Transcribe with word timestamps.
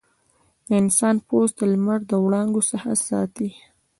د 0.67 0.69
انسان 0.81 1.15
پوست 1.27 1.53
د 1.59 1.61
لمر 1.73 1.99
د 2.05 2.11
وړانګو 2.23 2.61
څخه 2.71 2.89
ساتي. 3.07 3.49